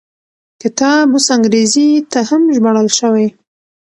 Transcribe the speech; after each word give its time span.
کتاب 0.61 1.07
اوس 1.13 1.27
انګریزي 1.35 1.87
ته 2.11 2.19
هم 2.29 2.41
ژباړل 2.55 2.87
شوی. 2.99 3.27